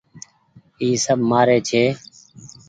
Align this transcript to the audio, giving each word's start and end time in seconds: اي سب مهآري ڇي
اي 0.81 0.87
سب 1.05 1.19
مهآري 1.29 1.57
ڇي 1.69 1.83